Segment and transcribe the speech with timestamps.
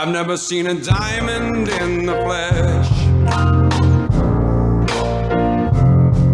[0.00, 2.88] I've never seen a diamond in the flesh.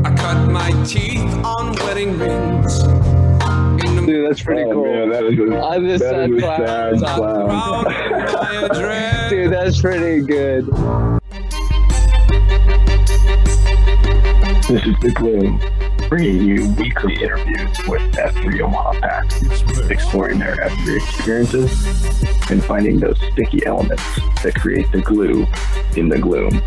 [0.04, 2.82] I cut my teeth on wedding rings.
[4.06, 4.84] Dude, that's pretty Oh, cool.
[4.84, 6.98] man, that is a, I'm just that sad is a clown.
[7.00, 7.84] sad clown.
[7.84, 9.30] crowd of my address.
[9.30, 10.66] Dude, that's pretty good.
[14.68, 15.60] This is The Gloom,
[16.08, 19.40] bringing you weekly interviews with F3 Omaha PAX,
[19.90, 24.02] exploring their F3 experiences and finding those sticky elements
[24.42, 25.46] that create the glue
[25.96, 26.62] in the gloom.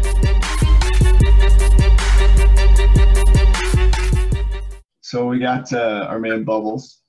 [5.02, 7.00] So we got uh, our man Bubbles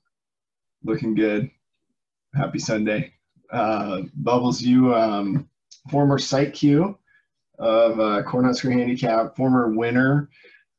[0.83, 1.51] looking good.
[2.33, 3.13] Happy Sunday.
[3.51, 5.49] Uh, Bubbles, you um,
[5.89, 6.97] former site Q
[7.59, 10.29] of uh, Cornhusker Handicap, former winner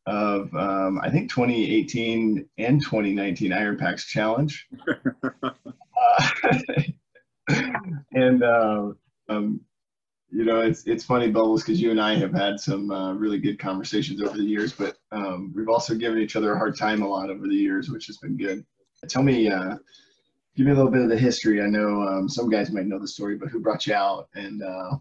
[0.07, 4.69] of um, I think 2018 and 2019 Iron PAX Challenge.
[5.43, 5.51] uh,
[8.13, 8.93] and uh,
[9.29, 9.61] um,
[10.31, 13.39] you know it's it's funny Bubbles because you and I have had some uh, really
[13.39, 17.03] good conversations over the years, but um, we've also given each other a hard time
[17.03, 18.65] a lot over the years, which has been good.
[19.09, 19.77] Tell me, uh,
[20.57, 21.61] give me a little bit of the history.
[21.61, 24.63] I know um, some guys might know the story, but who brought you out and
[24.63, 24.97] uh,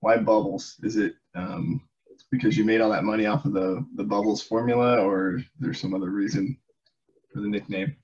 [0.00, 0.76] why Bubbles?
[0.82, 1.82] Is it um,
[2.30, 5.94] because you made all that money off of the the Bubbles formula, or there's some
[5.94, 6.56] other reason
[7.32, 7.96] for the nickname?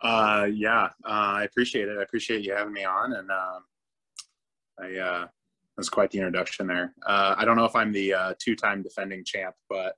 [0.00, 1.98] Uh, yeah, uh, I appreciate it.
[1.98, 3.58] I appreciate you having me on, and uh,
[4.80, 5.26] I uh,
[5.76, 6.94] that's quite the introduction there.
[7.06, 9.96] Uh, I don't know if I'm the uh, two-time defending champ, but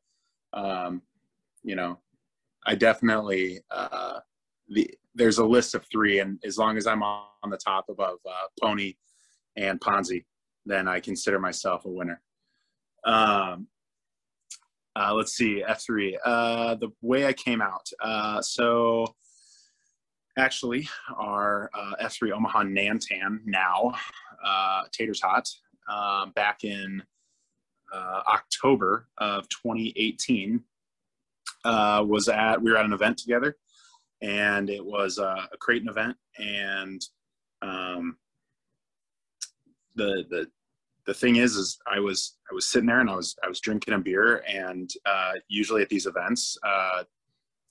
[0.52, 1.02] um,
[1.62, 1.98] you know,
[2.64, 4.20] I definitely uh,
[4.68, 8.18] the there's a list of three, and as long as I'm on the top above
[8.28, 8.94] uh, Pony
[9.56, 10.24] and Ponzi,
[10.66, 12.20] then I consider myself a winner.
[13.06, 13.68] Um,
[14.96, 16.16] uh, let's see, F3.
[16.24, 17.88] Uh, the way I came out.
[18.00, 19.14] Uh, so
[20.38, 23.94] actually our uh, F3 Omaha Nan'tan now,
[24.44, 25.48] uh, Tater Tot,
[25.88, 27.02] uh, back in
[27.92, 30.62] uh, October of 2018,
[31.64, 33.56] uh, was at, we were at an event together
[34.22, 37.02] and it was a Creighton event and
[37.62, 38.16] um,
[39.94, 40.46] the, the,
[41.06, 43.60] the thing is, is I was, I was sitting there and I was, I was
[43.60, 47.04] drinking a beer and uh, usually at these events, uh,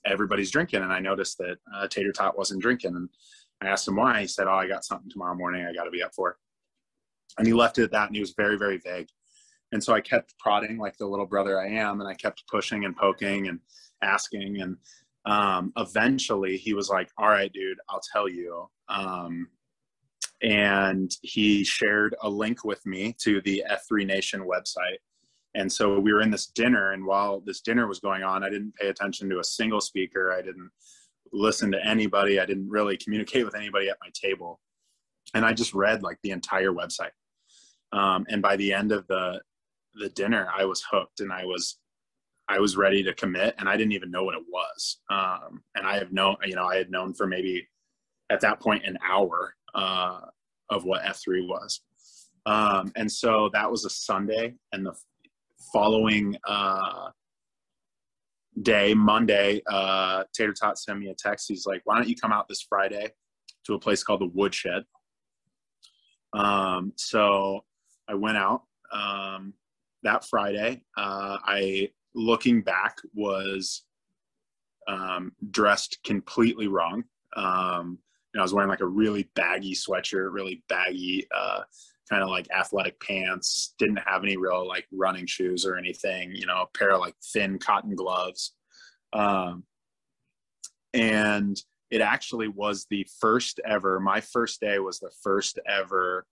[0.05, 3.09] everybody's drinking and i noticed that uh, tater tot wasn't drinking and
[3.61, 4.21] i asked him why.
[4.21, 6.37] He said oh i got something tomorrow morning i got to be up for.
[7.37, 9.09] And he left it at that and he was very very vague.
[9.71, 12.85] And so i kept prodding like the little brother i am and i kept pushing
[12.85, 13.59] and poking and
[14.01, 14.77] asking and
[15.25, 19.47] um, eventually he was like all right dude i'll tell you um,
[20.41, 24.97] and he shared a link with me to the f3 nation website
[25.55, 28.49] and so we were in this dinner, and while this dinner was going on, I
[28.49, 30.33] didn't pay attention to a single speaker.
[30.33, 30.69] I didn't
[31.31, 32.39] listen to anybody.
[32.39, 34.59] I didn't really communicate with anybody at my table.
[35.33, 37.11] And I just read like the entire website.
[37.93, 39.41] Um, and by the end of the
[39.97, 41.77] the dinner, I was hooked, and I was
[42.49, 44.99] I was ready to commit, and I didn't even know what it was.
[45.09, 47.65] Um, and I have known, you know, I had known for maybe
[48.29, 50.21] at that point an hour uh,
[50.69, 51.81] of what F3 was.
[52.45, 54.93] Um, and so that was a Sunday, and the
[55.73, 57.09] following uh,
[58.61, 61.47] day, Monday, uh, Tater Tot sent me a text.
[61.47, 63.09] He's like, "Why don't you come out this Friday
[63.65, 64.83] to a place called the Woodshed?"
[66.33, 67.65] Um, so
[68.07, 69.53] I went out um,
[70.03, 70.83] that Friday.
[70.95, 73.85] Uh, I, looking back, was
[74.87, 77.03] um, dressed completely wrong.
[77.35, 77.97] Um,
[78.35, 81.61] and I was wearing like a really baggy sweatshirt, really baggy uh,
[82.09, 86.45] kind of like athletic pants didn't have any real like running shoes or anything you
[86.45, 88.53] know a pair of like thin cotton gloves.
[89.13, 89.63] Um,
[90.93, 91.57] and
[91.89, 96.25] it actually was the first ever my first day was the first ever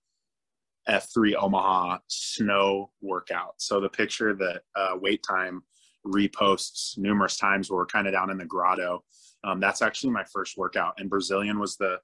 [0.89, 3.53] f3 omaha snow workout.
[3.59, 5.63] So the picture that uh, wait time
[6.05, 9.05] reposts numerous times where we're kind of down in the grotto
[9.43, 11.97] um, that's actually my first workout and brazilian was the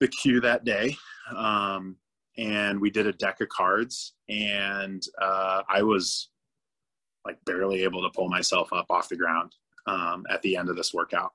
[0.00, 0.96] the Q that day.
[1.36, 1.96] Um,
[2.38, 6.30] and we did a deck of cards and uh, i was
[7.24, 9.52] like barely able to pull myself up off the ground
[9.86, 11.32] um, at the end of this workout.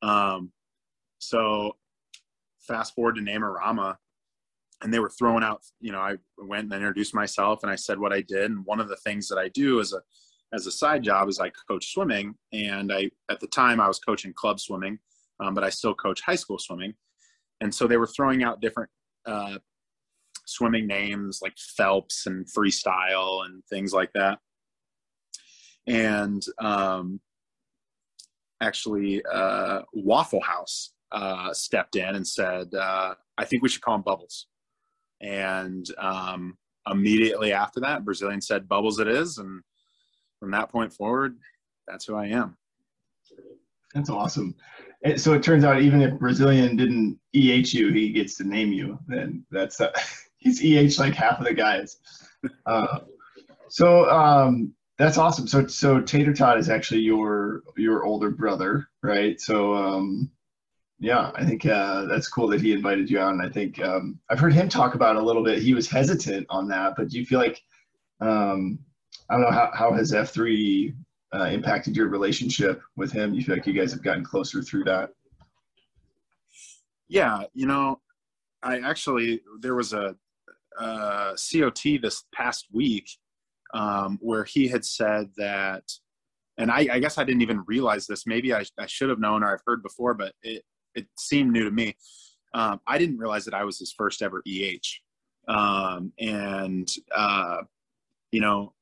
[0.00, 0.50] Um,
[1.18, 1.76] so
[2.66, 3.96] fast forward to Namarama,
[4.82, 7.98] and they were throwing out you know i went and introduced myself and i said
[7.98, 10.00] what i did and one of the things that i do as a
[10.52, 13.98] as a side job is i coach swimming and i at the time i was
[13.98, 14.98] coaching club swimming
[15.40, 16.94] um, but i still coach high school swimming
[17.60, 18.90] and so they were throwing out different
[19.24, 19.58] uh,
[20.46, 24.38] swimming names like Phelps and freestyle and things like that.
[25.86, 27.20] And um,
[28.60, 33.96] actually, uh, Waffle House uh, stepped in and said, uh, I think we should call
[33.96, 34.46] him Bubbles.
[35.20, 36.56] And um,
[36.90, 39.38] immediately after that, Brazilian said, Bubbles it is.
[39.38, 39.62] And
[40.42, 41.36] from that point forward,
[41.86, 42.56] that's who I am.
[43.94, 44.56] That's awesome.
[45.04, 48.72] And so it turns out even if Brazilian didn't EH you, he gets to name
[48.72, 48.98] you.
[49.06, 49.92] Then that's uh,
[50.38, 51.96] he's EH like half of the guys.
[52.66, 52.98] Uh,
[53.68, 55.46] so um, that's awesome.
[55.46, 59.40] So so Tater Tot is actually your your older brother, right?
[59.40, 60.28] So um,
[60.98, 63.40] yeah, I think uh, that's cool that he invited you on.
[63.40, 65.62] I think um, I've heard him talk about a little bit.
[65.62, 67.62] He was hesitant on that, but do you feel like
[68.20, 68.80] um,
[69.32, 70.94] I don't know how how has F three
[71.34, 73.32] uh, impacted your relationship with him?
[73.32, 75.08] You feel like you guys have gotten closer through that?
[77.08, 77.98] Yeah, you know,
[78.62, 80.14] I actually there was a,
[80.78, 83.08] a COT this past week
[83.72, 85.84] um, where he had said that,
[86.58, 88.26] and I, I, guess I didn't even realize this.
[88.26, 90.62] Maybe I, I, should have known or I've heard before, but it
[90.94, 91.96] it seemed new to me.
[92.52, 95.00] Um, I didn't realize that I was his first ever EH,
[95.48, 97.62] um, and uh,
[98.30, 98.74] you know,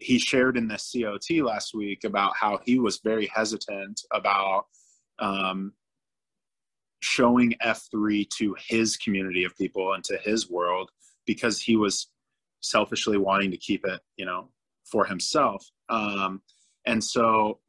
[0.00, 4.64] he shared in this COT last week about how he was very hesitant about
[5.18, 5.72] um,
[7.00, 10.90] showing F3 to his community of people and to his world
[11.26, 12.08] because he was
[12.60, 14.48] selfishly wanting to keep it, you know,
[14.90, 15.64] for himself.
[15.88, 16.40] Um,
[16.86, 17.60] and so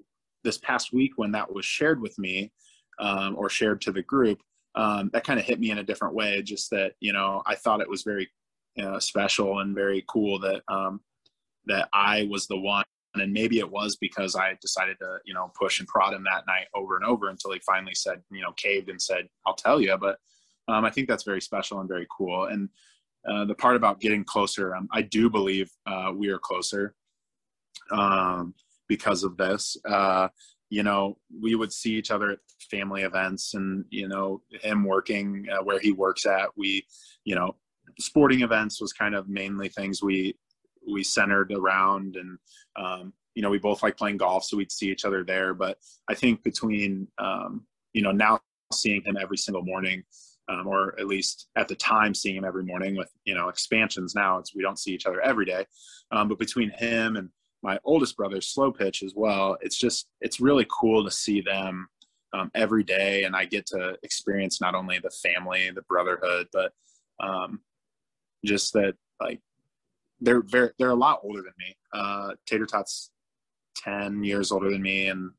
[0.43, 2.51] this past week, when that was shared with me
[2.99, 4.39] um, or shared to the group,
[4.75, 6.41] um, that kind of hit me in a different way.
[6.41, 8.29] Just that, you know, I thought it was very
[8.75, 11.01] you know, special and very cool that um,
[11.65, 12.83] that I was the one.
[13.15, 16.45] And maybe it was because I decided to, you know, push and prod him that
[16.47, 19.81] night over and over until he finally said, you know, caved and said, "I'll tell
[19.81, 20.17] you." But
[20.69, 22.45] um, I think that's very special and very cool.
[22.45, 22.69] And
[23.29, 26.95] uh, the part about getting closer, um, I do believe uh, we are closer
[27.91, 28.53] um,
[28.87, 29.75] because of this.
[29.85, 30.29] Uh,
[30.69, 35.47] you know, we would see each other at family events, and you know, him working
[35.51, 36.49] uh, where he works at.
[36.55, 36.85] We,
[37.25, 37.55] you know,
[37.99, 40.35] sporting events was kind of mainly things we
[40.89, 42.37] we centered around, and
[42.75, 45.53] um, you know, we both like playing golf, so we'd see each other there.
[45.53, 45.77] But
[46.09, 48.39] I think between um, you know now
[48.73, 50.03] seeing him every single morning
[50.49, 54.15] um, or at least at the time seeing him every morning with you know expansions
[54.15, 55.65] now it's we don't see each other every day
[56.11, 57.29] um, but between him and
[57.63, 61.87] my oldest brother slow pitch as well it's just it's really cool to see them
[62.33, 66.71] um, every day and i get to experience not only the family the brotherhood but
[67.19, 67.61] um,
[68.43, 69.39] just that like
[70.21, 73.11] they're very they're a lot older than me uh, tater tots
[73.77, 75.31] 10 years older than me and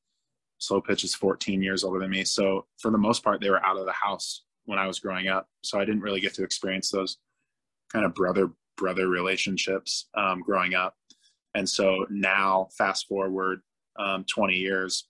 [0.59, 3.65] slow pitch is 14 years older than me so for the most part they were
[3.65, 5.49] out of the house when I was growing up.
[5.63, 7.19] So I didn't really get to experience those
[7.93, 10.95] kind of brother brother relationships um, growing up.
[11.55, 13.61] And so now, fast forward
[13.99, 15.09] um, 20 years,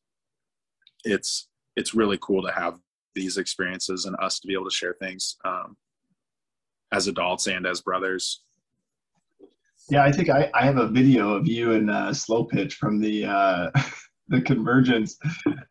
[1.05, 2.79] it's it's really cool to have
[3.15, 5.77] these experiences and us to be able to share things um,
[6.93, 8.43] as adults and as brothers.
[9.91, 13.01] Yeah, I think I, I have a video of you and uh, Slow Pitch from
[13.01, 13.71] the uh,
[14.29, 15.19] the convergence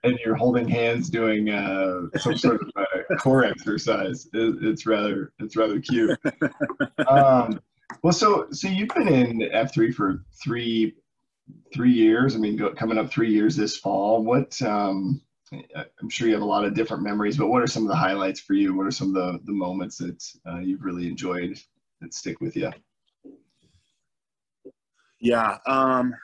[0.03, 4.27] and you're holding hands doing uh, some sort of uh, core exercise.
[4.33, 6.17] It, it's rather it's rather cute.
[7.07, 7.59] Um,
[8.03, 10.95] well, so so you've been in F three for three
[11.73, 12.35] three years.
[12.35, 14.23] I mean, go, coming up three years this fall.
[14.23, 15.21] What um,
[15.51, 17.95] I'm sure you have a lot of different memories, but what are some of the
[17.95, 18.75] highlights for you?
[18.75, 21.59] What are some of the the moments that uh, you've really enjoyed
[21.99, 22.71] that stick with you?
[25.21, 25.59] Yeah.
[25.67, 26.15] Um,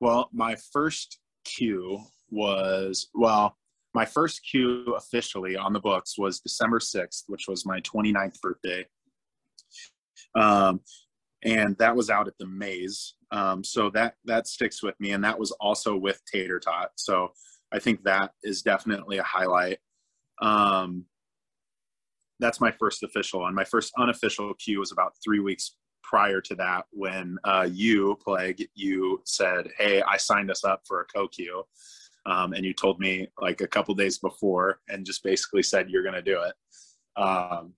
[0.00, 2.00] well, my first Q
[2.30, 3.56] was, well,
[3.94, 8.84] my first Q officially on the books was December 6th, which was my 29th birthday.
[10.34, 10.80] Um,
[11.44, 13.14] and that was out at the maze.
[13.30, 15.12] Um, so that, that sticks with me.
[15.12, 16.90] And that was also with Tater Tot.
[16.96, 17.30] So
[17.72, 19.78] I think that is definitely a highlight.
[20.42, 21.04] Um,
[22.40, 23.46] that's my first official.
[23.46, 25.76] And my first unofficial Q was about three weeks
[26.08, 31.00] prior to that when uh, you plague you said hey i signed us up for
[31.02, 31.64] a co-Q
[32.24, 36.02] um, and you told me like a couple days before and just basically said you're
[36.02, 36.54] going to do it.
[37.20, 37.74] Um,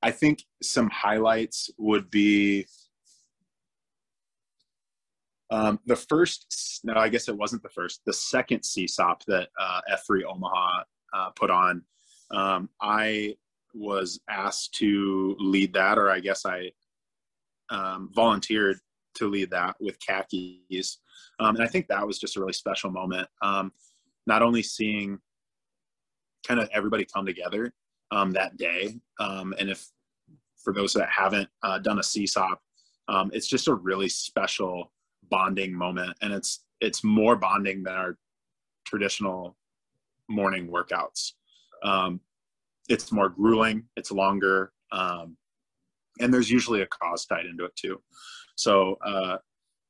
[0.00, 2.64] i think some highlights would be
[5.50, 9.80] um, the first no i guess it wasn't the first the second CSAUP that uh,
[9.90, 11.82] f3 omaha uh, put on.
[12.30, 13.34] Um, i
[13.74, 16.70] was asked to lead that, or I guess I
[17.70, 18.78] um, volunteered
[19.14, 20.98] to lead that with khakis.
[21.40, 23.28] Um, and I think that was just a really special moment.
[23.42, 23.72] Um,
[24.26, 25.18] not only seeing
[26.46, 27.72] kind of everybody come together
[28.10, 29.86] um, that day, um, and if
[30.56, 32.56] for those that haven't uh, done a CSAUP,
[33.08, 34.92] um, it's just a really special
[35.30, 38.16] bonding moment, and it's it's more bonding than our
[38.84, 39.56] traditional
[40.28, 41.32] morning workouts.
[41.82, 42.20] um,
[42.88, 45.36] it's more grueling, it's longer, um,
[46.20, 48.00] and there's usually a cause tied into it too.
[48.56, 49.38] So, uh,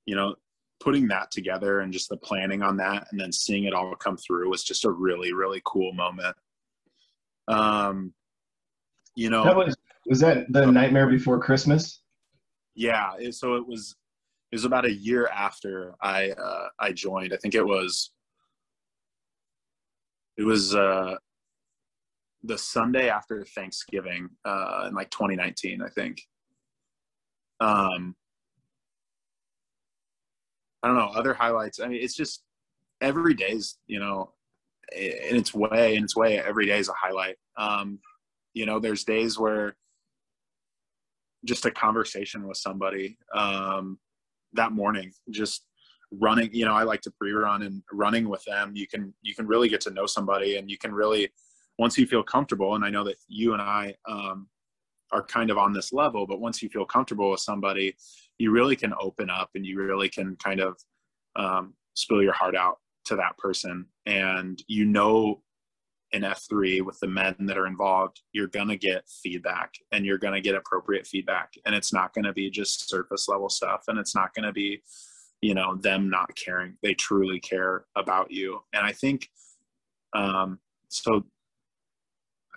[0.04, 0.34] you know,
[0.80, 4.16] putting that together and just the planning on that and then seeing it all come
[4.16, 6.36] through was just a really, really cool moment.
[7.48, 8.12] Um,
[9.14, 9.76] you know, that was,
[10.06, 12.02] was that the nightmare before Christmas?
[12.74, 13.12] Yeah.
[13.30, 13.96] So it was,
[14.52, 18.12] it was about a year after I, uh, I joined, I think it was,
[20.36, 21.16] it was, uh,
[22.42, 26.23] the Sunday after Thanksgiving, uh, in like 2019, I think.
[27.61, 28.14] Um,
[30.83, 31.80] I don't know other highlights.
[31.80, 32.42] I mean, it's just
[33.00, 34.33] every day's you know
[34.97, 37.37] in its way in its way every day is a highlight.
[37.57, 37.99] Um,
[38.54, 39.76] you know, there's days where
[41.45, 43.99] just a conversation with somebody um,
[44.54, 45.64] that morning, just
[46.12, 46.50] running.
[46.52, 48.73] You know, I like to pre-run and running with them.
[48.75, 51.30] You can you can really get to know somebody, and you can really
[51.78, 52.75] once you feel comfortable.
[52.75, 54.49] And I know that you and I um,
[55.12, 57.97] are kind of on this level, but once you feel comfortable with somebody,
[58.38, 60.76] you really can open up and you really can kind of
[61.37, 63.87] um, spill your heart out to that person.
[64.06, 65.42] And you know,
[66.12, 70.18] in F3 with the men that are involved, you're going to get feedback and you're
[70.18, 71.52] going to get appropriate feedback.
[71.66, 73.85] And it's not going to be just surface level stuff.
[73.88, 74.82] And it's not going to be,
[75.42, 76.76] you know, them not caring.
[76.82, 78.61] They truly care about you.
[78.73, 79.28] And I think,
[80.14, 80.58] um,
[80.88, 81.25] so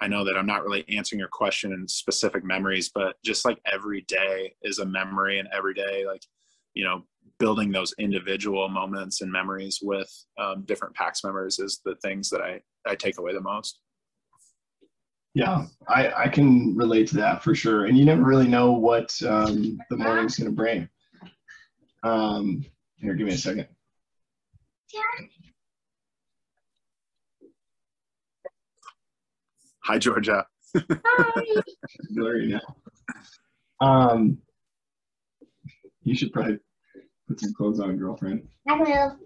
[0.02, 3.60] I know that I'm not really answering your question in specific memories, but just like
[3.72, 6.24] every day is a memory, and every day, like,
[6.74, 7.04] you know,
[7.40, 12.42] building those individual moments and memories with um, different PAX members is the things that
[12.42, 13.80] I, I take away the most.
[15.34, 17.86] Yeah, I, I can relate to that for sure.
[17.86, 20.90] And you never really know what um, the morning's going to bring.
[22.04, 22.66] Um,
[22.98, 23.68] here, give me a second.
[29.84, 30.46] Hi, Georgia.
[30.76, 31.42] Hi.
[32.12, 32.62] Blurry now.
[33.80, 34.38] Um,
[36.04, 36.60] you should probably
[37.28, 38.48] put some clothes on, girlfriend.
[38.70, 39.18] I will.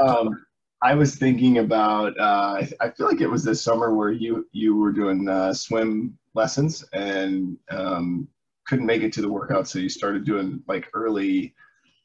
[0.06, 0.44] um,
[0.82, 2.18] I was thinking about.
[2.18, 6.18] Uh, I feel like it was this summer where you you were doing uh, swim
[6.34, 8.28] lessons and um,
[8.66, 11.54] couldn't make it to the workout, so you started doing like early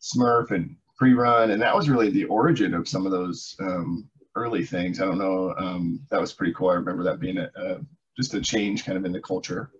[0.01, 4.65] Smurf and pre-run, and that was really the origin of some of those um, early
[4.65, 4.99] things.
[5.01, 5.53] I don't know.
[5.57, 6.69] Um, that was pretty cool.
[6.69, 7.79] I remember that being a, a,
[8.17, 9.71] just a change kind of in the culture.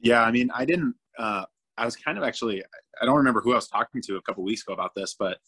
[0.00, 0.94] Yeah, I mean, I didn't.
[1.18, 1.44] Uh,
[1.76, 2.62] I was kind of actually.
[3.00, 5.38] I don't remember who I was talking to a couple weeks ago about this, but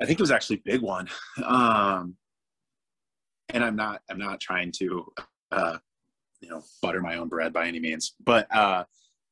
[0.00, 1.08] I think it was actually big one.
[1.44, 2.16] Um,
[3.50, 4.02] and I'm not.
[4.10, 5.06] I'm not trying to,
[5.52, 5.78] uh,
[6.40, 8.84] you know, butter my own bread by any means, but uh,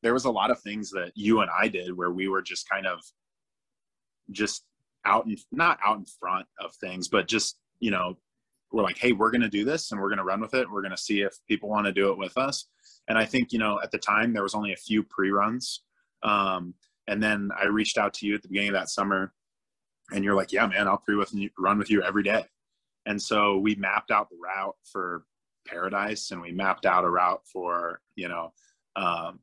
[0.03, 2.69] there was a lot of things that you and I did where we were just
[2.69, 3.01] kind of
[4.31, 4.65] just
[5.07, 8.17] out and not out in front of things, but just you know,
[8.73, 10.71] we're like, hey, we're going to do this and we're going to run with it.
[10.71, 12.67] We're going to see if people want to do it with us.
[13.09, 15.83] And I think you know, at the time there was only a few pre-runs,
[16.23, 16.75] um,
[17.07, 19.33] and then I reached out to you at the beginning of that summer,
[20.13, 22.45] and you're like, yeah, man, I'll pre with you, run with you every day.
[23.07, 25.25] And so we mapped out the route for
[25.67, 28.53] Paradise, and we mapped out a route for you know
[28.97, 29.41] um,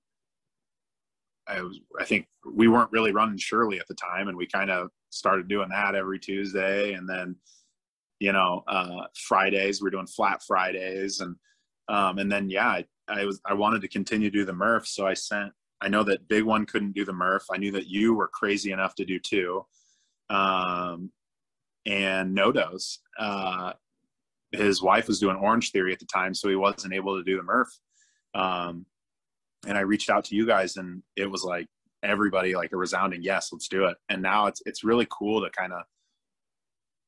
[1.47, 4.71] I was I think we weren't really running Shirley at the time, and we kind
[4.71, 7.35] of started doing that every Tuesday, and then
[8.19, 11.35] you know uh, Fridays we're doing flat Fridays, and
[11.89, 14.87] um, and then yeah, I, I was I wanted to continue to do the Murph,
[14.87, 15.51] so I sent.
[15.81, 17.45] I know that Big One couldn't do the Murph.
[17.51, 19.65] I knew that you were crazy enough to do two,
[20.29, 21.11] um,
[21.85, 22.99] and Nodos.
[23.19, 23.73] Uh,
[24.53, 27.35] his wife was doing Orange Theory at the time, so he wasn't able to do
[27.35, 27.77] the Murph.
[28.33, 28.85] Um,
[29.65, 31.67] and I reached out to you guys and it was like
[32.03, 33.97] everybody like a resounding yes, let's do it.
[34.09, 35.83] And now it's it's really cool to kind of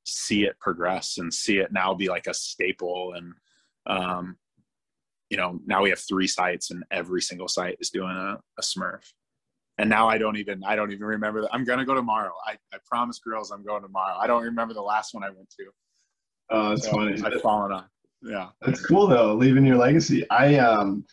[0.05, 3.13] see it progress and see it now be like a staple.
[3.13, 3.33] And
[3.88, 4.38] um
[5.29, 8.62] you know now we have three sites and every single site is doing a, a
[8.62, 9.12] smurf.
[9.77, 12.33] And now i don't even i don't even remember that i'm gonna go tomorrow.
[12.45, 14.15] I, I promise girls i'm going tomorrow.
[14.17, 15.65] I don't remember the last one i went to.
[16.51, 17.21] Oh it's so funny.
[17.21, 17.85] I've fallen on.
[18.21, 18.50] Yeah.
[18.62, 20.29] That's cool though leaving your legacy.
[20.29, 21.05] I um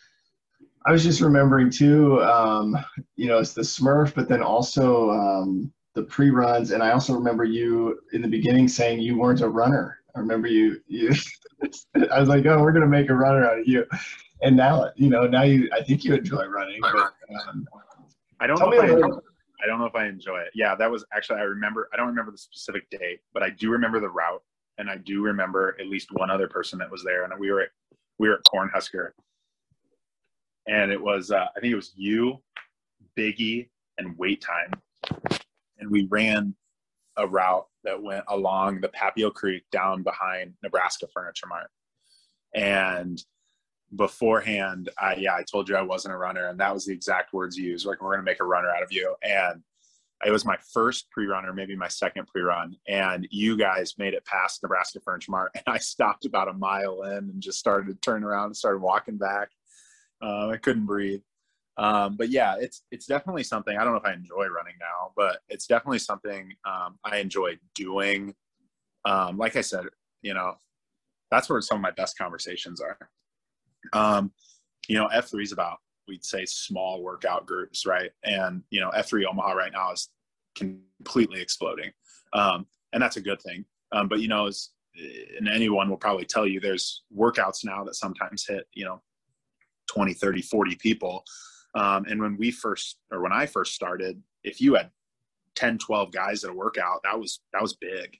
[0.85, 2.77] I was just remembering too, um,
[3.15, 7.45] you know, it's the Smurf, but then also um, the pre-runs, and I also remember
[7.45, 9.99] you in the beginning saying you weren't a runner.
[10.15, 10.81] I remember you.
[10.87, 11.13] you
[12.11, 13.85] I was like, oh, we're gonna make a runner out of you,
[14.41, 15.69] and now, you know, now you.
[15.73, 16.81] I think you enjoy running.
[16.81, 17.13] But,
[17.47, 17.65] um,
[18.39, 19.17] I don't know if I, enjoy,
[19.63, 20.49] I don't know if I enjoy it.
[20.53, 21.89] Yeah, that was actually I remember.
[21.93, 24.43] I don't remember the specific date, but I do remember the route,
[24.77, 27.61] and I do remember at least one other person that was there, and we were
[27.61, 27.69] at
[28.19, 29.11] we were at Cornhusker
[30.67, 32.41] and it was uh, I think it was you,
[33.17, 34.71] Biggie, and Wait Time,
[35.79, 36.55] and we ran
[37.17, 41.69] a route that went along the Papio Creek down behind Nebraska Furniture Mart.
[42.55, 43.23] And
[43.95, 47.33] beforehand, I, yeah, I told you I wasn't a runner, and that was the exact
[47.33, 47.85] words you used.
[47.85, 49.15] Like, we're to make a runner out of you.
[49.21, 49.61] And
[50.25, 54.25] it was my first pre-run or maybe my second pre-run and you guys made it
[54.25, 57.95] past nebraska furniture mart and i stopped about a mile in and just started to
[57.95, 59.49] turn around and started walking back
[60.21, 61.21] uh, i couldn't breathe
[61.77, 65.11] um, but yeah it's it's definitely something i don't know if i enjoy running now
[65.15, 68.33] but it's definitely something um, i enjoy doing
[69.05, 69.85] um, like i said
[70.21, 70.53] you know
[71.31, 73.09] that's where some of my best conversations are
[73.93, 74.31] um,
[74.87, 78.11] you know f3 is about we'd say small workout groups, right?
[78.23, 80.09] And you know, F3 Omaha right now is
[80.55, 81.91] completely exploding,
[82.33, 83.65] um, and that's a good thing.
[83.91, 84.69] But you know, as
[85.37, 89.01] and anyone will probably tell you, there's workouts now that sometimes hit you know
[89.93, 91.23] 20, 30, 40 people.
[91.75, 94.89] Um, and when we first, or when I first started, if you had
[95.55, 98.17] 10, 12 guys at a workout, that was that was big.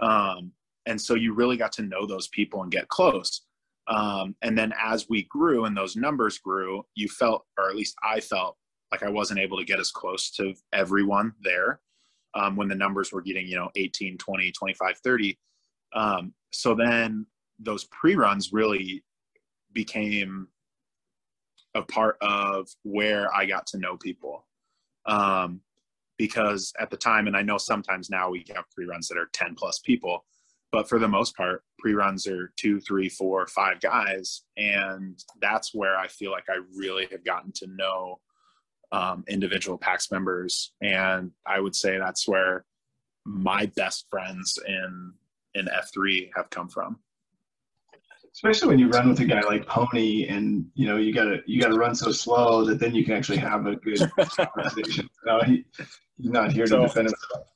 [0.00, 0.52] Um,
[0.86, 3.42] and so you really got to know those people and get close.
[3.88, 7.94] Um, and then as we grew and those numbers grew, you felt, or at least
[8.02, 8.56] I felt,
[8.90, 11.80] like I wasn't able to get as close to everyone there
[12.34, 15.38] um, when the numbers were getting, you know, 18, 20, 25, 30.
[15.94, 17.26] Um, so then
[17.58, 19.02] those pre runs really
[19.72, 20.48] became
[21.74, 24.46] a part of where I got to know people.
[25.06, 25.60] Um,
[26.18, 29.30] because at the time, and I know sometimes now we have pre runs that are
[29.32, 30.24] 10 plus people,
[30.72, 34.42] but for the most part pre-runs are two three four five guys.
[34.56, 38.20] And that's where i feel like i really have gotten to know
[38.90, 40.72] um, individual pax members.
[40.80, 42.64] And i would say that's where
[43.26, 45.12] my best friends in
[45.54, 46.98] in f3 have come from
[48.34, 51.60] especially when you run with a guy like pony and you know you gotta you
[51.60, 53.98] gotta run so slow that then you can actually have a good
[54.36, 55.64] conversation no, he,
[56.16, 57.46] he's not here so, to defend himself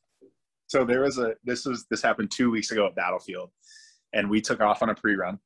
[0.68, 3.50] so there was a this was this happened two weeks ago at Battlefield,
[4.12, 5.38] and we took off on a pre-run,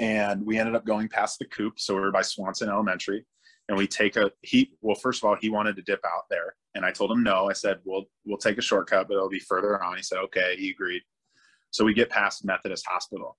[0.00, 1.78] and we ended up going past the coop.
[1.78, 3.24] So we are by Swanson Elementary,
[3.68, 4.72] and we take a he.
[4.80, 7.48] Well, first of all, he wanted to dip out there, and I told him no.
[7.48, 9.96] I said we'll we'll take a shortcut, but it'll be further on.
[9.96, 10.56] He said okay.
[10.58, 11.02] He agreed.
[11.70, 13.36] So we get past Methodist Hospital,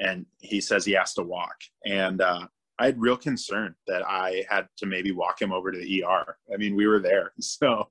[0.00, 2.46] and he says he has to walk, and uh,
[2.78, 6.36] I had real concern that I had to maybe walk him over to the ER.
[6.52, 7.88] I mean, we were there, so.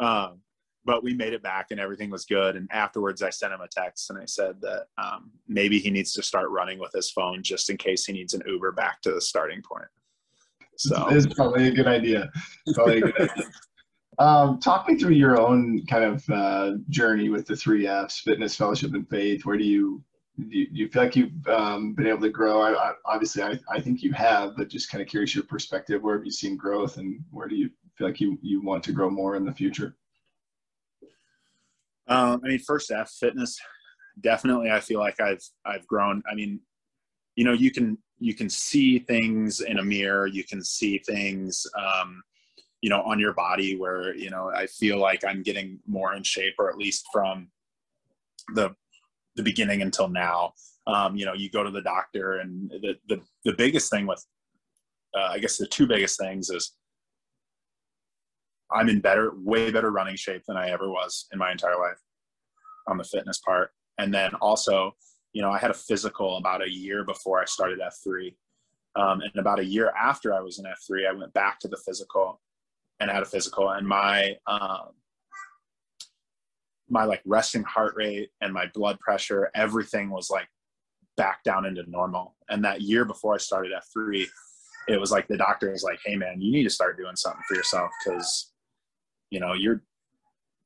[0.00, 0.40] Um,
[0.84, 2.56] but we made it back and everything was good.
[2.56, 6.14] And afterwards, I sent him a text and I said that um, maybe he needs
[6.14, 9.12] to start running with his phone just in case he needs an Uber back to
[9.12, 9.88] the starting point.
[10.78, 12.30] So it's probably a good idea.
[12.72, 13.44] Probably a good idea.
[14.18, 18.56] Um, talk me through your own kind of uh, journey with the three Fs: fitness,
[18.56, 19.44] fellowship, and faith.
[19.44, 20.02] Where do you
[20.38, 22.62] do you, feel like you've um, been able to grow?
[22.62, 26.02] I, I, obviously, I, I think you have, but just kind of curious your perspective.
[26.02, 28.92] Where have you seen growth, and where do you feel like you you want to
[28.92, 29.96] grow more in the future?
[32.06, 33.58] Um, I mean, first F fitness,
[34.20, 34.70] definitely.
[34.70, 36.22] I feel like I've I've grown.
[36.30, 36.60] I mean,
[37.34, 40.28] you know, you can you can see things in a mirror.
[40.28, 42.22] You can see things, um,
[42.80, 43.76] you know, on your body.
[43.76, 47.50] Where you know, I feel like I'm getting more in shape, or at least from
[48.54, 48.74] the
[49.38, 50.52] the beginning until now.
[50.86, 54.24] Um, you know, you go to the doctor, and the the the biggest thing with,
[55.16, 56.74] uh, I guess, the two biggest things is
[58.70, 61.98] I'm in better, way better running shape than I ever was in my entire life
[62.86, 63.70] on the fitness part.
[63.98, 64.94] And then also,
[65.32, 68.34] you know, I had a physical about a year before I started F3.
[68.96, 71.80] Um, and about a year after I was in F3, I went back to the
[71.86, 72.40] physical
[73.00, 73.70] and had a physical.
[73.70, 74.90] And my, um,
[76.88, 80.48] my like resting heart rate and my blood pressure, everything was like
[81.16, 82.36] back down into normal.
[82.48, 84.26] And that year before I started F3,
[84.88, 87.42] it was like the doctor was like, "Hey man, you need to start doing something
[87.46, 88.52] for yourself because
[89.30, 89.82] you know your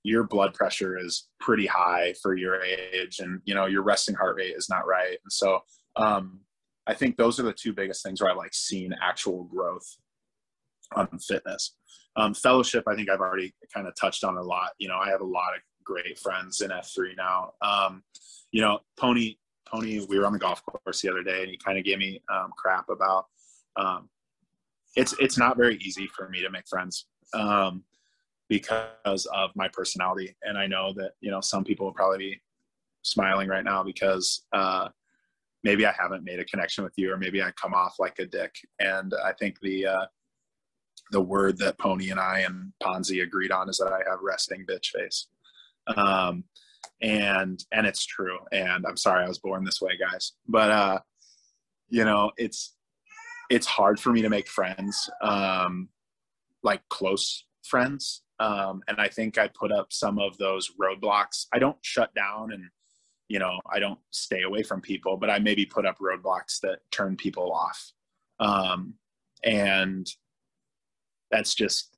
[0.05, 4.37] your blood pressure is pretty high for your age and you know your resting heart
[4.37, 5.19] rate is not right.
[5.23, 5.61] And so
[5.97, 6.41] um,
[6.87, 9.87] i think those are the two biggest things where I've like seen actual growth
[10.95, 11.77] on fitness.
[12.17, 14.71] Um, fellowship i think i've already kind of touched on a lot.
[14.79, 18.03] You know i have a lot of great friends in f3 now um,
[18.51, 21.57] you know pony pony we were on the golf course the other day and he
[21.57, 23.27] kind of gave me um, crap about
[23.77, 24.09] um,
[24.97, 27.83] it's it's not very easy for me to make friends um,
[28.49, 30.37] because of my personality.
[30.43, 32.43] And I know that, you know, some people will probably be
[33.01, 34.89] smiling right now because uh,
[35.65, 38.27] maybe I haven't made a connection with you or maybe I come off like a
[38.27, 38.55] dick.
[38.79, 40.07] And I think the, uh,
[41.13, 44.67] the word that Pony and I and Ponzi agreed on is that I have resting
[44.69, 45.29] bitch face.
[45.87, 46.45] Um,
[47.01, 48.39] and, and it's true.
[48.53, 50.33] And I'm sorry I was born this way, guys.
[50.47, 50.99] But, uh,
[51.89, 52.77] you know, it's,
[53.51, 55.89] it's hard for me to make friends, um,
[56.63, 61.47] like close friends Um, and I think I put up some of those roadblocks.
[61.53, 62.65] I don't shut down and,
[63.29, 66.81] you know, I don't stay away from people, but I maybe put up roadblocks that
[66.91, 67.93] turn people off.
[68.41, 68.95] Um,
[69.45, 70.07] and
[71.31, 71.97] that's just,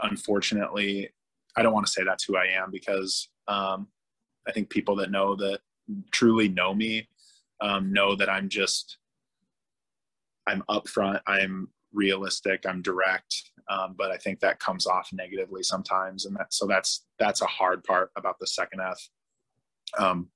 [0.00, 1.10] unfortunately,
[1.56, 3.88] I don't want to say that's who I am because um,
[4.46, 5.60] I think people that know that
[6.10, 7.08] truly know me
[7.60, 8.98] um, know that I'm just
[10.46, 13.34] I'm upfront, I'm realistic, I'm direct,
[13.68, 17.46] um, but I think that comes off negatively sometimes, and that so that's that's a
[17.46, 19.08] hard part about the second F.
[19.98, 20.28] Um,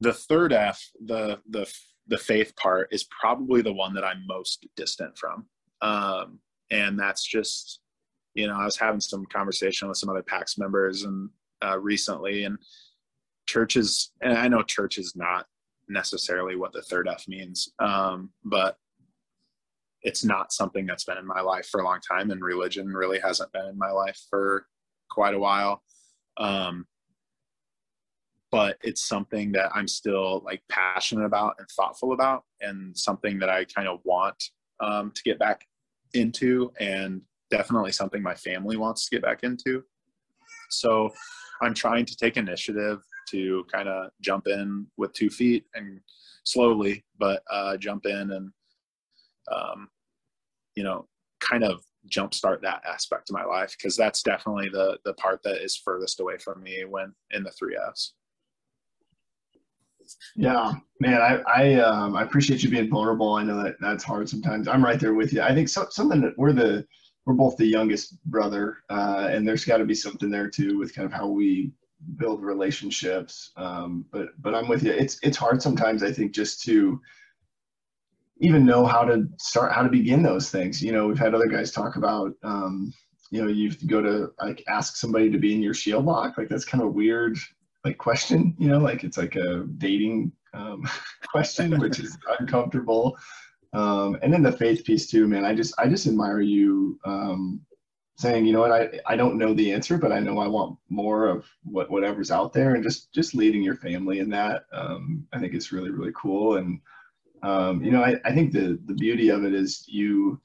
[0.00, 1.72] the third F, the the
[2.08, 5.46] the faith part, is probably the one that I'm most distant from,
[5.82, 7.80] um, and that's just
[8.34, 11.30] you know I was having some conversation with some other PAX members and
[11.64, 12.58] uh, recently, and
[13.46, 15.46] churches, and I know church is not
[15.88, 18.76] necessarily what the third F means, um, but
[20.02, 23.18] it's not something that's been in my life for a long time, and religion really
[23.18, 24.66] hasn't been in my life for
[25.10, 25.82] quite a while.
[26.36, 26.86] Um,
[28.50, 33.50] but it's something that I'm still like passionate about and thoughtful about, and something that
[33.50, 34.42] I kind of want
[34.80, 35.66] um, to get back
[36.14, 39.82] into, and definitely something my family wants to get back into.
[40.70, 41.10] So
[41.62, 46.00] I'm trying to take initiative to kind of jump in with two feet and
[46.44, 48.52] slowly, but uh, jump in and,
[49.52, 49.88] um,
[50.74, 51.06] you know,
[51.40, 55.62] kind of jumpstart that aspect of my life because that's definitely the the part that
[55.62, 58.14] is furthest away from me when in the three Fs.
[60.36, 63.34] Yeah, man, I I, um, I appreciate you being vulnerable.
[63.34, 64.66] I know that that's hard sometimes.
[64.66, 65.42] I'm right there with you.
[65.42, 66.86] I think so, something that we're the
[67.28, 70.94] we're both the youngest brother, uh, and there's got to be something there too with
[70.94, 71.70] kind of how we
[72.16, 73.52] build relationships.
[73.58, 74.92] Um, but but I'm with you.
[74.92, 76.02] It's it's hard sometimes.
[76.02, 76.98] I think just to
[78.38, 80.82] even know how to start how to begin those things.
[80.82, 82.32] You know, we've had other guys talk about.
[82.42, 82.94] Um,
[83.30, 86.38] you know, you go to like ask somebody to be in your shield lock.
[86.38, 87.36] Like that's kind of weird
[87.84, 88.56] like question.
[88.58, 90.88] You know, like it's like a dating um,
[91.30, 93.18] question, which is uncomfortable.
[93.72, 95.44] Um, and then the faith piece too, man.
[95.44, 97.60] I just I just admire you um,
[98.16, 100.76] saying, you know what, I, I don't know the answer, but I know I want
[100.88, 105.26] more of what whatever's out there, and just just leading your family in that, um,
[105.32, 106.56] I think it's really really cool.
[106.56, 106.80] And
[107.42, 110.40] um, you know, I, I think the the beauty of it is you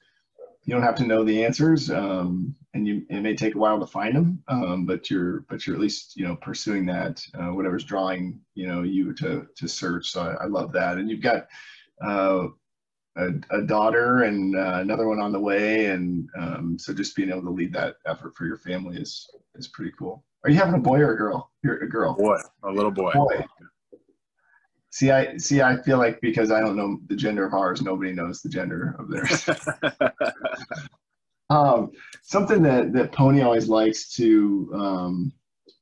[0.64, 3.80] you don't have to know the answers, um, and you it may take a while
[3.80, 7.52] to find them, um, but you're but you're at least you know pursuing that uh,
[7.52, 10.10] whatever's drawing you know you to to search.
[10.10, 11.46] So I, I love that, and you've got.
[12.02, 12.48] Uh,
[13.16, 17.30] a, a daughter and uh, another one on the way, and um, so just being
[17.30, 20.24] able to lead that effort for your family is is pretty cool.
[20.44, 21.50] Are you having a boy or a girl?
[21.62, 22.14] You're a girl.
[22.14, 23.12] Boy, a little boy.
[23.12, 23.44] Boy.
[24.90, 25.62] See, I see.
[25.62, 28.96] I feel like because I don't know the gender of ours, nobody knows the gender
[28.98, 29.48] of theirs.
[31.50, 31.90] um,
[32.22, 35.32] something that that Pony always likes to um,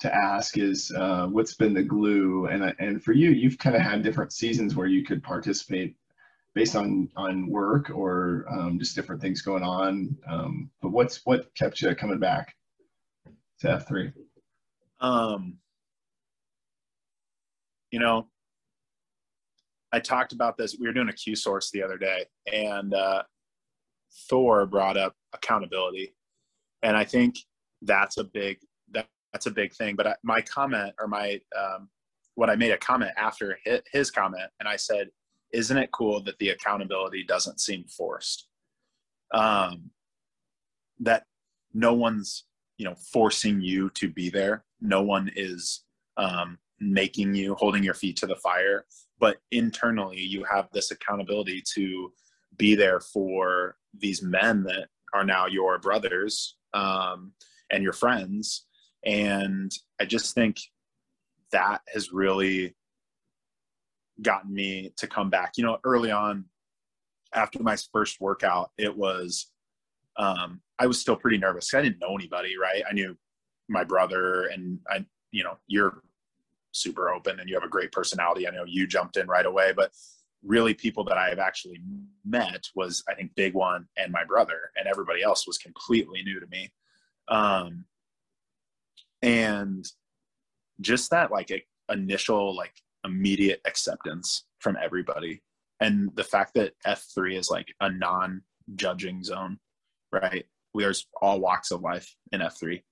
[0.00, 3.82] to ask is uh, what's been the glue, and and for you, you've kind of
[3.82, 5.96] had different seasons where you could participate
[6.54, 10.16] based on on work or um, just different things going on.
[10.28, 12.54] Um, but what's what kept you coming back
[13.60, 14.12] to F three?
[15.00, 15.58] Um,
[17.90, 18.28] you know,
[19.92, 20.76] I talked about this.
[20.78, 23.22] We were doing a Q source the other day, and uh,
[24.28, 26.14] Thor brought up accountability,
[26.82, 27.36] and I think
[27.82, 28.58] that's a big
[28.92, 29.96] that, that's a big thing.
[29.96, 31.88] But I, my comment or my um,
[32.34, 33.58] what I made a comment after
[33.92, 35.08] his comment, and I said
[35.52, 38.48] isn't it cool that the accountability doesn't seem forced?
[39.32, 39.90] Um,
[41.00, 41.24] that
[41.72, 42.44] no one's
[42.78, 44.64] you know forcing you to be there.
[44.80, 45.84] No one is
[46.16, 48.86] um, making you holding your feet to the fire,
[49.18, 52.12] but internally you have this accountability to
[52.56, 57.32] be there for these men that are now your brothers um,
[57.70, 58.66] and your friends.
[59.04, 60.58] And I just think
[61.50, 62.74] that has really
[64.22, 65.52] gotten me to come back.
[65.56, 66.44] You know, early on,
[67.34, 69.50] after my first workout, it was
[70.16, 71.72] um, I was still pretty nervous.
[71.74, 72.82] I didn't know anybody, right?
[72.88, 73.16] I knew
[73.68, 76.02] my brother, and I, you know, you're
[76.72, 78.48] super open and you have a great personality.
[78.48, 79.92] I know you jumped in right away, but
[80.42, 81.80] really people that I have actually
[82.24, 86.40] met was I think Big One and my brother, and everybody else was completely new
[86.40, 86.72] to me.
[87.28, 87.84] Um,
[89.22, 89.86] and
[90.80, 95.42] just that like initial like immediate acceptance from everybody.
[95.80, 98.42] And the fact that F3 is like a non
[98.76, 99.58] judging zone,
[100.12, 100.44] right?
[100.74, 102.82] There's all walks of life in F3.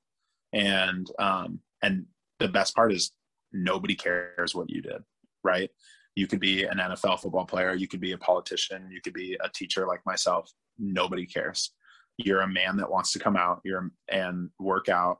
[0.52, 2.06] And, um, and
[2.40, 3.12] the best part is
[3.52, 5.02] nobody cares what you did,
[5.44, 5.70] right?
[6.16, 9.38] You could be an NFL football player, you could be a politician, you could be
[9.42, 10.50] a teacher like myself.
[10.78, 11.72] Nobody cares.
[12.18, 15.18] you're a man that wants to come out you're and work out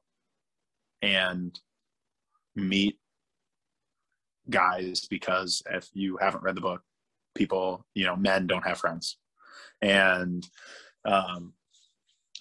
[1.03, 1.59] and
[2.55, 2.99] meet
[4.51, 6.83] guys because if you haven't read the book
[7.35, 9.19] people you know men don't have friends.
[9.83, 10.47] And
[11.05, 11.55] um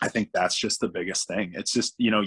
[0.01, 1.53] i think that's just the biggest thing.
[1.55, 2.23] It's just you know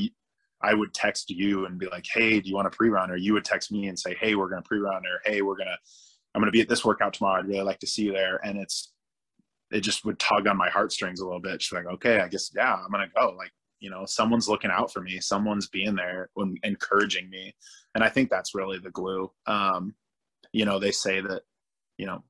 [0.63, 3.33] i would text you and be like hey do you want a pre-run or you
[3.33, 5.77] would text me and say hey we're going to pre-run or hey we're going to
[6.35, 7.41] i'm going to be at this workout tomorrow.
[7.41, 8.41] I'd really like to see you there.
[8.45, 8.93] And it's
[9.73, 11.61] it just would tug on my heartstrings a little bit.
[11.61, 13.35] She's like okay i guess yeah i'm going to go.
[13.37, 17.55] Like you know someone's looking out for me someone's being there when encouraging me.
[17.95, 19.31] And i think that's really the glue.
[19.47, 19.95] Um
[20.53, 21.43] you know they say that
[21.99, 22.23] you know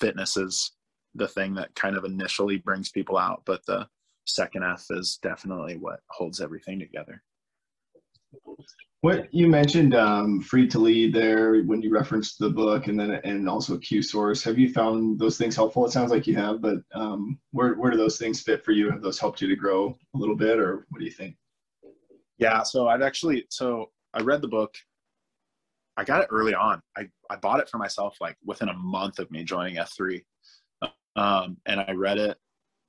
[0.00, 0.72] fitness is
[1.14, 3.86] the thing that kind of initially brings people out but the
[4.26, 7.22] second f is definitely what holds everything together
[9.00, 13.12] what you mentioned um, Freed to Lead there when you referenced the book and then
[13.12, 14.42] and also q source.
[14.42, 15.86] Have you found those things helpful?
[15.86, 18.90] It sounds like you have but um, where, where do those things fit for you?
[18.90, 21.36] Have those helped you to grow a little bit or what do you think?
[22.38, 24.74] Yeah so i've actually so i read the book.
[25.96, 26.80] I got it early on.
[26.96, 30.22] I, I bought it for myself like within a month of me joining f3
[31.16, 32.36] um, and i read it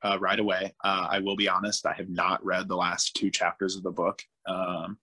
[0.03, 0.73] uh, right away.
[0.83, 3.91] Uh, i will be honest i have not read the last two chapters of the
[3.91, 4.23] book.
[4.47, 4.97] Um,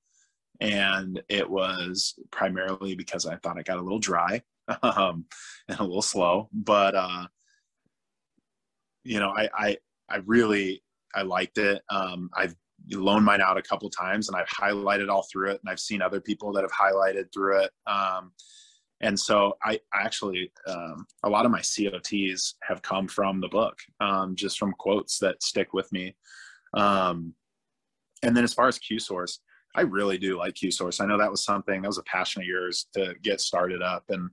[0.60, 4.42] and it was primarily because I thought it got a little dry
[4.82, 5.24] um,
[5.68, 6.48] and a little slow.
[6.52, 7.26] But uh,
[9.04, 9.76] you know, I, I
[10.08, 10.82] I really
[11.14, 11.82] I liked it.
[11.90, 12.54] Um, I've
[12.92, 16.02] loaned mine out a couple times, and I've highlighted all through it, and I've seen
[16.02, 17.70] other people that have highlighted through it.
[17.86, 18.32] Um,
[19.00, 23.48] and so I, I actually um, a lot of my COTs have come from the
[23.48, 26.16] book, um, just from quotes that stick with me.
[26.74, 27.34] Um,
[28.22, 29.40] and then as far as Q source,
[29.76, 31.00] I really do like Q Source.
[31.00, 34.04] I know that was something that was a passion of yours to get started up.
[34.08, 34.30] And,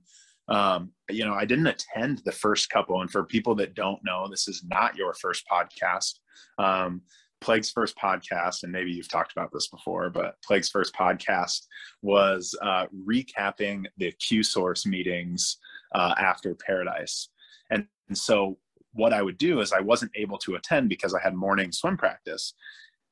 [0.48, 3.00] um, you know, I didn't attend the first couple.
[3.02, 6.14] And for people that don't know, this is not your first podcast.
[6.58, 7.02] Um,
[7.40, 11.66] Plague's first podcast, and maybe you've talked about this before, but Plague's first podcast
[12.00, 15.58] was uh, recapping the Q Source meetings
[15.94, 17.28] uh, after Paradise.
[17.70, 18.56] And, and so
[18.92, 21.98] what I would do is I wasn't able to attend because I had morning swim
[21.98, 22.54] practice.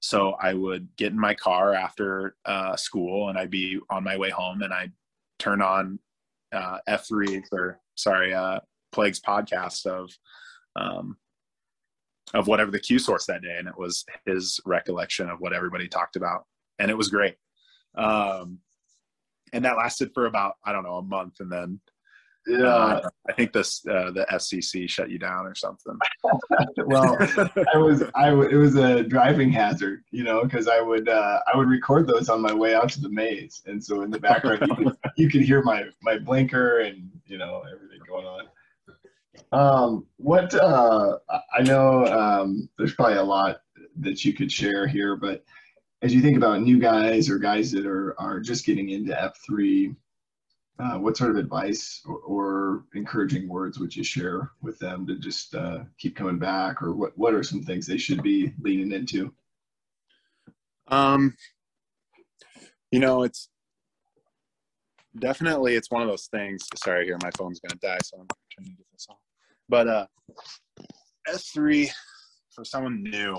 [0.03, 4.17] So I would get in my car after uh, school and I'd be on my
[4.17, 4.93] way home and I'd
[5.39, 6.01] turn on
[6.53, 8.59] uh, F3 or sorry, uh,
[8.91, 10.13] Plague's podcast of,
[10.75, 11.17] um,
[12.35, 13.57] of whatever the Q source that day.
[13.57, 16.47] And it was his recollection of what everybody talked about.
[16.81, 17.37] And it was great.
[17.97, 18.59] Um,
[19.53, 21.39] and that lasted for about, I don't know, a month.
[21.39, 21.81] And then
[22.47, 25.97] yeah, uh, I think this uh, the FCC shut you down or something.
[26.87, 27.17] well,
[27.73, 31.41] I was I w- it was a driving hazard, you know, because I would uh,
[31.53, 34.19] I would record those on my way out to the maze, and so in the
[34.19, 38.49] background you could, you could hear my my blinker and you know everything going on.
[39.53, 41.19] Um, what uh,
[41.57, 43.61] I know um, there's probably a lot
[44.01, 45.45] that you could share here, but
[46.03, 49.37] as you think about new guys or guys that are are just getting into F
[49.47, 49.95] three
[50.79, 55.17] uh, what sort of advice or, or, encouraging words would you share with them to
[55.19, 56.83] just uh, keep coming back?
[56.83, 59.33] Or what, what are some things they should be leaning into?
[60.89, 61.35] Um
[62.93, 63.49] you know it's
[65.19, 68.67] definitely it's one of those things sorry here my phone's gonna die so i'm trying
[68.67, 69.19] to get this off
[69.69, 70.07] but uh
[71.29, 71.89] F3
[72.55, 73.39] for someone new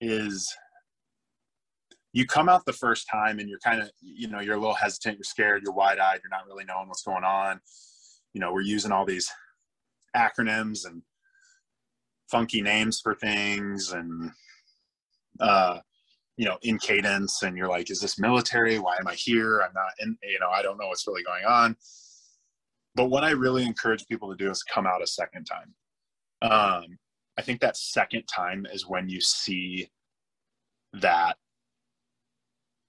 [0.00, 0.54] is
[2.12, 4.74] you come out the first time and you're kind of you know you're a little
[4.74, 7.60] hesitant you're scared you're wide-eyed you're not really knowing what's going on.
[8.34, 9.30] You know we're using all these
[10.16, 11.02] acronyms and
[12.30, 14.30] funky names for things and
[15.40, 15.78] uh
[16.36, 18.78] you know in cadence and you're like is this military?
[18.78, 19.60] Why am i here?
[19.60, 21.76] I'm not in you know i don't know what's really going on.
[22.94, 25.74] But what i really encourage people to do is come out a second time.
[26.42, 26.98] Um
[27.38, 29.88] i think that second time is when you see
[30.92, 31.36] that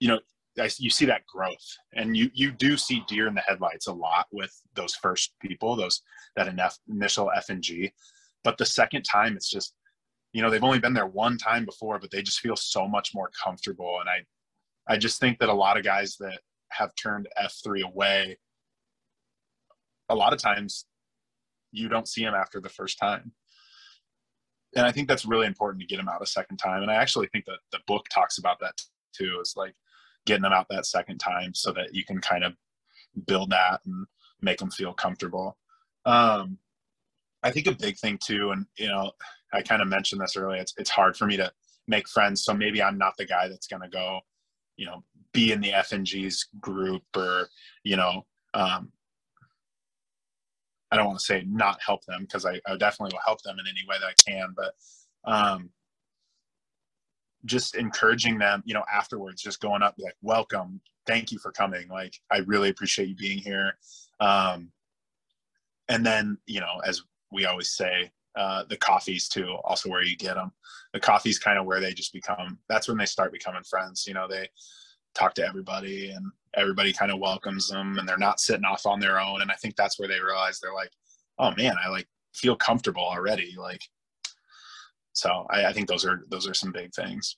[0.03, 0.19] you know
[0.77, 4.27] you see that growth and you you do see deer in the headlights a lot
[4.33, 6.01] with those first people those
[6.35, 6.53] that
[6.89, 7.91] initial FNG.
[8.43, 9.73] But the second time it's just
[10.33, 13.15] you know they've only been there one time before but they just feel so much
[13.15, 13.99] more comfortable.
[14.01, 16.39] And i i just think that a lot of guys that
[16.69, 18.37] have turned f3 away
[20.09, 20.85] a lot of times
[21.71, 23.31] you don't see them after the first time.
[24.75, 26.81] And i think that's really important to get them out a second time.
[26.81, 28.75] And i actually think that the book talks about that
[29.13, 29.37] too.
[29.39, 29.73] It's like
[30.25, 32.53] getting them out that second time so that you can kind of
[33.25, 34.05] build that and
[34.41, 35.57] make them feel comfortable.
[36.05, 36.57] Um,
[37.43, 39.11] I think a big thing too, and you know,
[39.53, 40.61] I kind of mentioned this earlier.
[40.61, 41.51] It's it's hard for me to
[41.87, 44.21] make friends, so maybe I'm not the guy that's going to go,
[44.77, 47.49] you know, be in the FNG's group or
[47.83, 48.91] you know, um,
[50.91, 53.57] I don't want to say not help them because I, I, definitely will help them
[53.59, 54.73] in any way that I can, but
[55.25, 55.69] um,
[57.45, 61.87] just encouraging them, you know, afterwards, just going up like, welcome, thank you for coming.
[61.87, 63.73] Like, I really appreciate you being here.
[64.19, 64.71] Um,
[65.89, 70.17] and then, you know, as we always say, uh, the coffees too, also where you
[70.17, 70.51] get them.
[70.93, 74.05] The coffee's kind of where they just become, that's when they start becoming friends.
[74.07, 74.47] You know, they
[75.13, 76.25] talk to everybody and
[76.55, 79.41] everybody kind of welcomes them and they're not sitting off on their own.
[79.41, 80.91] And I think that's where they realize they're like,
[81.37, 83.55] oh man, I like feel comfortable already.
[83.57, 83.81] Like,
[85.13, 87.37] so I, I think those are, those are some big things.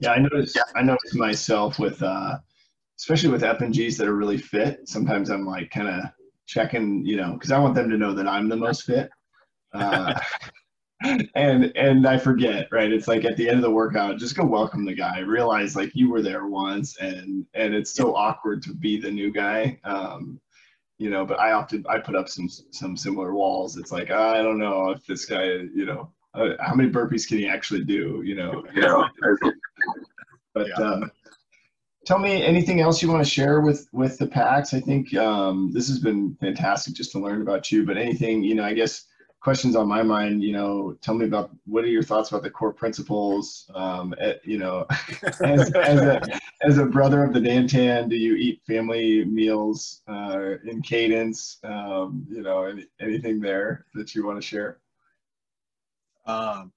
[0.00, 0.58] Yeah, I noticed.
[0.74, 2.38] I noticed myself with, uh,
[2.98, 4.88] especially with FNGs that are really fit.
[4.88, 6.10] Sometimes I'm like kind of
[6.46, 9.10] checking, you know, because I want them to know that I'm the most fit.
[9.72, 10.18] Uh,
[11.34, 12.90] and and I forget, right?
[12.90, 15.20] It's like at the end of the workout, just go welcome the guy.
[15.20, 19.30] Realize like you were there once, and and it's so awkward to be the new
[19.30, 19.78] guy.
[19.84, 20.40] Um,
[20.98, 23.76] you know, but I often I put up some some similar walls.
[23.76, 27.38] It's like I don't know if this guy, you know, uh, how many burpees can
[27.38, 28.22] he actually do?
[28.24, 29.08] You know, you know.
[30.54, 30.74] but yeah.
[30.74, 31.10] um,
[32.04, 34.74] tell me anything else you want to share with with the PAX.
[34.74, 37.84] I think um, this has been fantastic just to learn about you.
[37.84, 39.06] But anything, you know, I guess
[39.40, 42.50] questions on my mind, you know, tell me about what are your thoughts about the
[42.50, 43.70] core principles?
[43.76, 44.86] Um, at, you know,
[45.44, 46.20] as, as, a,
[46.62, 51.58] as a brother of the Nan'tan, do you eat family meals uh, in cadence?
[51.62, 54.78] Um, you know, any, anything there that you want to share?
[56.26, 56.72] Um,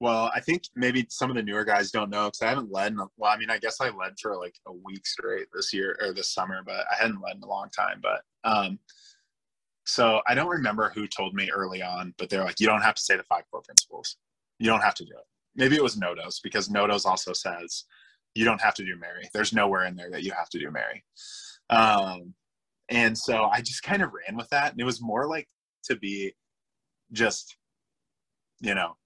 [0.00, 2.92] well, I think maybe some of the newer guys don't know because I haven't led.
[2.92, 5.72] In a, well, I mean, I guess I led for like a week straight this
[5.72, 8.00] year or this summer, but I hadn't led in a long time.
[8.00, 8.78] But um,
[9.86, 12.94] so I don't remember who told me early on, but they're like, you don't have
[12.94, 14.16] to say the five core principles.
[14.58, 15.24] You don't have to do it.
[15.56, 17.84] Maybe it was Nodos because Nodos also says
[18.34, 19.28] you don't have to do Mary.
[19.34, 21.02] There's nowhere in there that you have to do Mary.
[21.70, 22.34] Um,
[22.88, 24.70] and so I just kind of ran with that.
[24.70, 25.48] And it was more like
[25.84, 26.34] to be
[27.12, 27.56] just,
[28.60, 28.96] you know,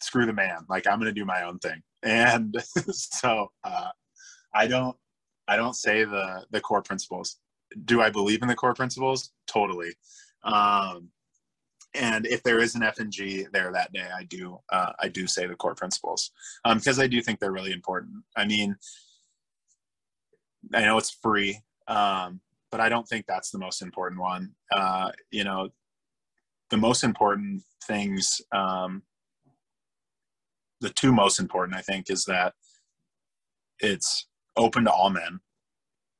[0.00, 0.58] screw the man.
[0.68, 1.82] Like I'm going to do my own thing.
[2.02, 2.54] And
[2.90, 3.90] so uh,
[4.54, 4.96] I don't,
[5.48, 7.38] I don't say the the core principles.
[7.84, 9.32] Do I believe in the core principles?
[9.46, 9.92] Totally.
[10.44, 11.10] Um,
[11.94, 15.46] and if there is an FNG there that day, I do uh, I do say
[15.46, 16.30] the core principles
[16.64, 18.24] um, because I do think they're really important.
[18.36, 18.76] I mean,
[20.74, 24.52] I know it's free, um, but I don't think that's the most important one.
[24.74, 25.68] Uh, you know,
[26.72, 29.02] the most important things, um,
[30.80, 32.54] the two most important, I think, is that
[33.78, 35.38] it's open to all men,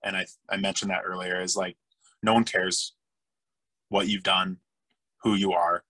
[0.05, 1.41] and I I mentioned that earlier.
[1.41, 1.77] Is like
[2.23, 2.93] no one cares
[3.89, 4.59] what you've done,
[5.23, 5.85] who you are.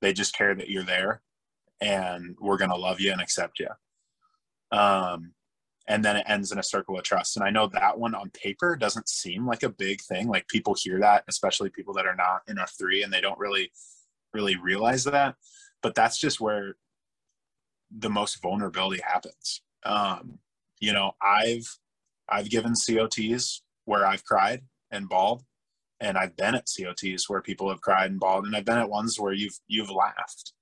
[0.00, 1.20] They just care that you're there
[1.80, 3.68] and we're going to love you and accept you.
[4.76, 5.32] Um,
[5.90, 7.36] and then it ends in a circle of trust.
[7.36, 10.28] And I know that one on paper doesn't seem like a big thing.
[10.28, 13.72] Like people hear that, especially people that are not in F3 and they don't really,
[14.32, 15.34] really realize that.
[15.82, 16.76] But that's just where
[17.90, 19.62] the most vulnerability happens.
[19.82, 20.38] Um,
[20.78, 21.66] you know, I've,
[22.28, 25.42] I've given COTs where I've cried and bawled
[25.98, 28.88] and I've been at COTs where people have cried and bawled, and I've been at
[28.88, 30.54] ones where you've you've laughed.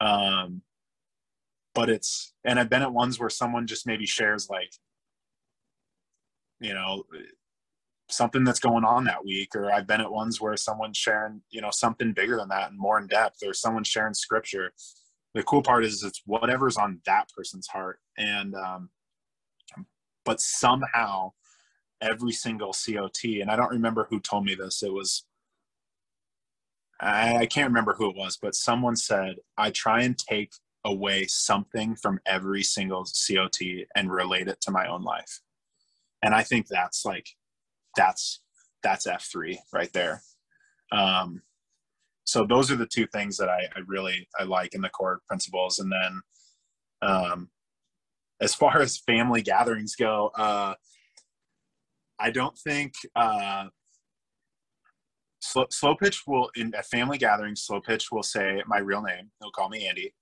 [0.00, 0.62] Um,
[1.74, 4.72] but it's and I've been at ones where someone just maybe shares like,
[6.60, 7.04] you know,
[8.08, 11.60] something that's going on that week, or I've been at ones where someone's sharing, you
[11.60, 14.72] know, something bigger than that and more in depth, or someone sharing scripture.
[15.34, 18.90] The cool part is it's whatever's on that person's heart, and um,
[20.24, 21.32] but somehow
[22.00, 23.24] every single COT.
[23.40, 24.82] And I don't remember who told me this.
[24.82, 25.24] It was,
[27.00, 30.52] I, I can't remember who it was, but someone said, I try and take
[30.84, 33.58] away something from every single COT
[33.94, 35.40] and relate it to my own life.
[36.22, 37.26] And I think that's like,
[37.96, 38.40] that's,
[38.82, 40.22] that's F3 right there.
[40.92, 41.42] Um,
[42.24, 45.20] so those are the two things that I, I really, I like in the core
[45.26, 45.78] principles.
[45.78, 46.22] And then,
[47.02, 47.50] um,
[48.40, 50.74] as far as family gatherings go, uh,
[52.18, 53.64] I don't think uh,
[55.40, 57.56] slow, slow pitch will in a family gathering.
[57.56, 59.30] Slow pitch will say my real name.
[59.40, 60.14] He'll call me Andy.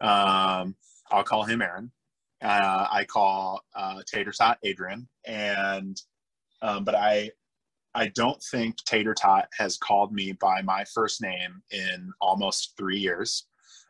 [0.00, 0.76] Um,
[1.10, 1.90] I'll call him Aaron.
[2.42, 6.00] Uh, I call uh, Tater Tot Adrian, and
[6.62, 7.30] um, but I
[7.94, 12.98] I don't think Tater Tot has called me by my first name in almost three
[12.98, 13.46] years.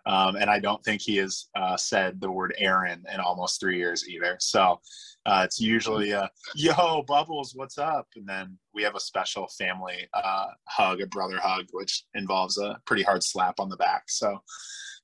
[0.06, 3.76] Um, and I don't think he has uh, said the word Aaron in almost three
[3.76, 4.36] years either.
[4.38, 4.80] So
[5.26, 10.08] uh, it's usually a "Yo, Bubbles, what's up?" and then we have a special family
[10.14, 14.04] uh, hug, a brother hug, which involves a pretty hard slap on the back.
[14.06, 14.40] So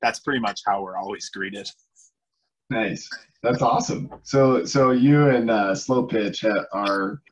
[0.02, 1.68] that's pretty much how we're always greeted.
[2.70, 3.08] Nice,
[3.42, 4.10] that's awesome.
[4.22, 7.22] So, so you and uh, Slow Pitch are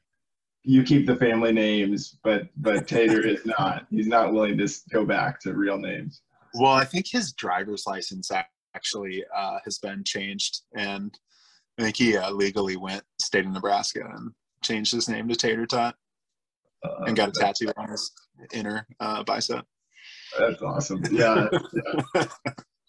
[0.63, 3.87] you keep the family names, but but Tater is not.
[3.91, 6.23] He's not willing to go back to real names.
[6.55, 8.31] Well, I think his driver's license
[8.75, 11.17] actually uh, has been changed, and
[11.79, 15.65] I think he uh, legally went state of Nebraska and changed his name to Tater
[15.65, 15.95] Tot
[16.85, 18.11] Uh, and got a tattoo on his
[18.53, 19.65] inner uh, bicep.
[20.39, 21.03] That's awesome.
[21.11, 21.49] Yeah.
[22.15, 22.25] yeah.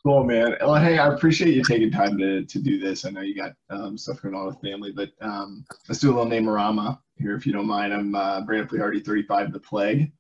[0.04, 0.56] Cool, man.
[0.62, 3.06] Well, hey, I appreciate you taking time to, to do this.
[3.06, 6.14] I know you got um, stuff going on with family, but um, let's do a
[6.14, 7.94] little name-orama here, if you don't mind.
[7.94, 10.12] I'm uh, Brandon Flehardy, 35, The Plague.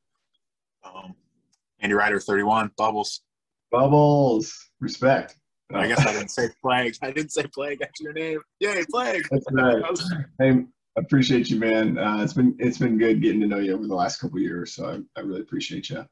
[0.83, 1.15] Um,
[1.79, 3.21] Andy Ryder, 31, Bubbles.
[3.71, 4.69] Bubbles.
[4.79, 5.35] Respect.
[5.73, 6.95] I guess I didn't say plague.
[7.01, 8.39] I didn't say plague That's your name.
[8.59, 9.25] Yay, plague.
[9.31, 9.83] That's right.
[10.39, 10.65] Hey,
[10.97, 11.97] I appreciate you, man.
[11.97, 14.43] Uh, it's been it's been good getting to know you over the last couple of
[14.43, 16.05] years, so I, I really appreciate you.